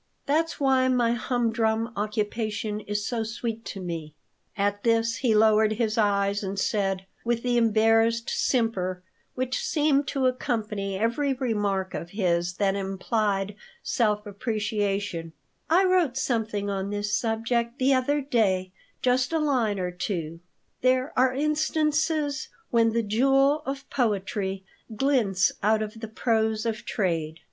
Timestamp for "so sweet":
3.05-3.63